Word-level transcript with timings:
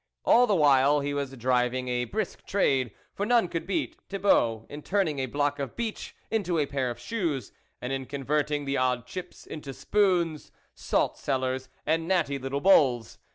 '"All 0.25 0.47
the 0.47 0.55
while 0.55 1.01
he 1.01 1.13
was 1.13 1.37
driving 1.37 1.87
a 1.87 2.05
brisk 2.05 2.43
trade, 2.47 2.89
for 3.13 3.23
none 3.23 3.47
could 3.47 3.67
beat 3.67 3.97
Thibault 4.09 4.65
in 4.67 4.81
turning 4.81 5.19
a 5.19 5.27
block 5.27 5.59
of 5.59 5.75
beech 5.75 6.15
into 6.31 6.57
a 6.57 6.65
pair 6.65 6.89
of 6.89 6.97
shoes, 6.97 7.51
and 7.79 7.93
in 7.93 8.07
converting 8.07 8.65
the 8.65 8.77
odd 8.77 9.05
chips 9.05 9.45
into 9.45 9.75
spoons, 9.75 10.51
salt 10.73 11.19
cellars 11.19 11.69
and 11.85 12.07
natty 12.07 12.39
little 12.39 12.61
bowls. 12.61 13.19